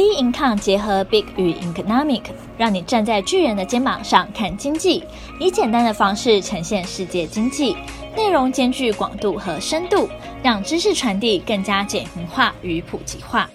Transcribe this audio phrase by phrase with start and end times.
[0.00, 2.22] B Income 结合 Big 与 Economic，
[2.56, 5.04] 让你站在巨人的肩膀上看经济，
[5.38, 7.76] 以简单的方式呈现世界经济，
[8.16, 10.08] 内容兼具广度和深度，
[10.42, 13.50] 让知识传递更加简明化与普及化。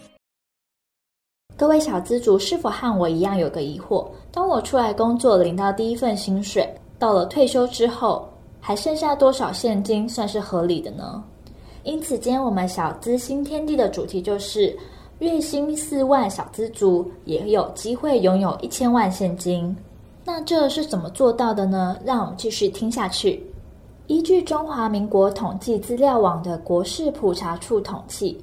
[1.58, 4.08] 各位小资族是否和我一样有个疑惑？
[4.32, 8.32] 当我出来工作领到第一份薪水，到了退休之后，
[8.62, 11.24] 还剩下多少现金算是合理的呢？
[11.82, 14.78] 因此，今天我们小资新天地的主题就是。
[15.20, 19.74] 月薪四万小资族也有机会拥有一千万现金，
[20.26, 21.98] 那这是怎么做到的呢？
[22.04, 23.42] 让我们继续听下去。
[24.08, 28.38] 依据中华民国统计资料网的国势普查处统计，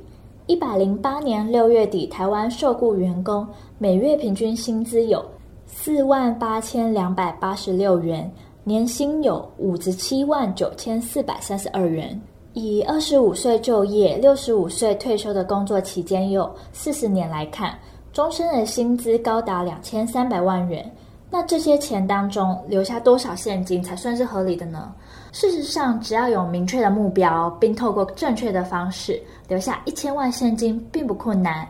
[0.46, 3.46] 一百零八年六月底，台湾受雇员工
[3.78, 5.22] 每月平均薪资有
[5.66, 8.28] 四万八千两百八十六元，
[8.64, 12.18] 年薪有五十七万九千四百三十二元。
[12.54, 17.78] 以二十五岁就业、六十五岁退休的工作期间有四十年来看，
[18.12, 20.90] 终身的薪资高达两千三百万元。
[21.30, 24.94] 那这些钱当中留下多少现金才算是合理的呢？
[25.32, 31.66] 事实上，只要有明确的目标，并透过正确的方式留下一千万现金，并不困难。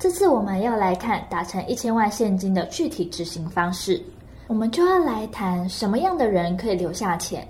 [0.00, 4.02] 这次我们要来看达成一千万现金的具体执行方式，
[4.48, 7.46] 我们就要来谈什么样的人可以留下钱。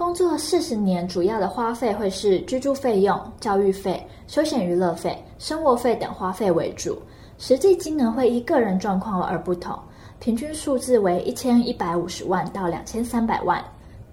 [0.00, 6.96] 工作四十年，主要的花费会是居住费用、教育费、休闲娱乐费、生活费等花费为主，
[7.36, 9.78] 实际金额会依个人状况而不同，
[10.18, 13.62] 平均数字为一千一百五十万到两千三百万。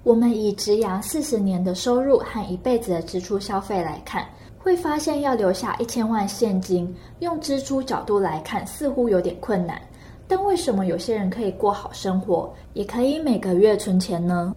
[0.03, 4.27] 我们以职涯四十年的收入和一辈子的支出消费来看，
[4.59, 9.81] 会发现要留下一千万现金，用支出角度来看似乎有点困难。
[10.27, 14.53] 但为什么有些人可以过好生活，也可以每个月存钱呢？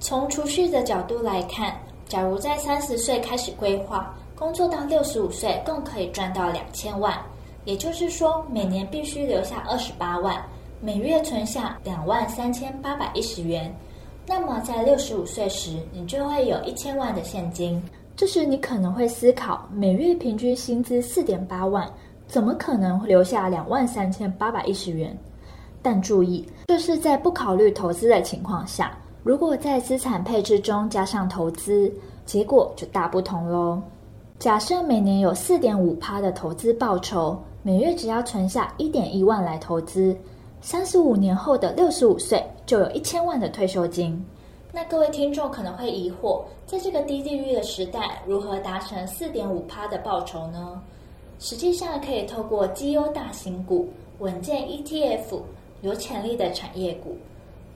[0.00, 1.76] 从储蓄的角度来看，
[2.08, 7.14] 假如在三十岁开始规划，工作到六十五岁，共可以赚到两千万。
[7.66, 10.42] 也就是说，每年必须留下二十八万，
[10.80, 13.72] 每月存下两万三千八百一十元。
[14.26, 17.80] 那么在六十五岁时，你就会有一千万的现金。
[18.16, 21.86] 这时你可能会思考，每月平均薪资四点八万，
[22.26, 25.14] 怎么可能会留下两万三千八百一十元？
[25.82, 28.96] 但注意，这是在不考虑投资的情况下。
[29.22, 31.92] 如果在资产配置中加上投资，
[32.24, 33.80] 结果就大不同喽。
[34.38, 40.16] 假设每年有四点五趴的投资报酬，每月只要存下一点一万来投资，
[40.62, 44.24] 三十五年后的六十五岁就有一千万的退休金。
[44.72, 50.80] 那各位听众可能会疑惑，在这个低利率的时代，如何达成四点五趴的报酬呢？
[51.38, 53.86] 实际上可以透过绩优大型股、
[54.20, 55.40] 稳健 ETF、
[55.82, 57.16] 有潜力的产业股。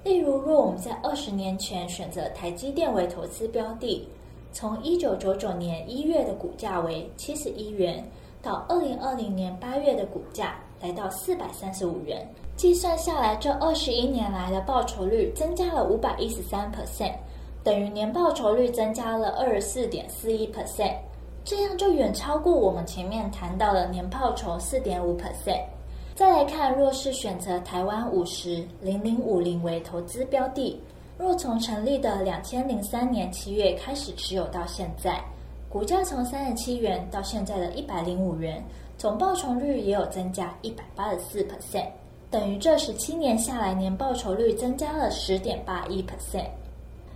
[0.05, 4.07] 例如，若我们在二十年前选择台积电为投资标的，
[4.53, 8.07] 从一九九九年一月的股价为七十一元，
[8.43, 17.15] 到二零二零年八月的股价来到四百三十五元，计算下来，这二十一年来的报酬率增加了五百一十三 percent，
[17.63, 20.97] 等于年报酬率增加了二十四点四一 percent，
[21.45, 25.65] 这样就远超过我们前面谈到的年报酬四点五 percent。
[26.15, 30.81] 再来看，若是选择台湾五十零零五零为投资标的，
[31.19, 35.21] 若从成立的两千零三年七月开始持有到现在，
[35.69, 38.65] 股价从三十七元到现在的一百零五元，
[38.97, 41.89] 总报酬率也有增加一百八十四 percent，
[42.31, 46.47] 等于这十七年下来年报酬率增加了十点八一 percent。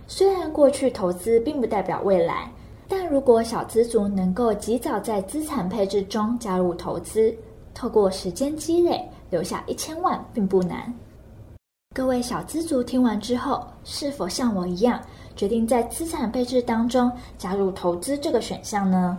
[0.07, 2.51] 虽然过去投资并不代表未来，
[2.89, 7.33] 但如果小资族能够及早在资产配置中加入投资。
[7.73, 10.93] 透过时间积累留下一千万并不难。
[11.95, 15.01] 各位小资族听完之后，是否像我一样
[15.35, 19.17] 决定在资产配置当中加入投资这个选项呢？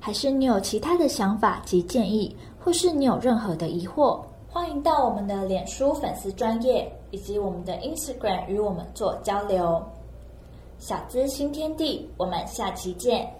[0.00, 9.80] 还是你有其他的想法及建议，或是你有任何的疑惑，欢迎到我们的脸书粉丝专页以及我们的 Instagram 与我们做交流。
[10.78, 13.30] 小资新天地，我们下期见。